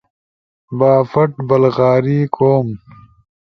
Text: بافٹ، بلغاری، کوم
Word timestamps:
بافٹ، 0.77 1.31
بلغاری، 1.49 2.19
کوم 2.35 2.67